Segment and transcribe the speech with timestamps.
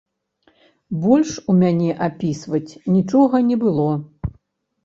[1.03, 3.87] Больш у мяне апісваць нічога не было.